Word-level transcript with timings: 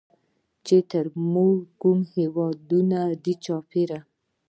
چې 0.65 0.77
تر 0.91 1.05
مونږ 1.31 1.57
کوم 1.81 1.99
هېوادونه 2.15 2.99
دي 3.23 3.33
چاپېره 3.45 3.99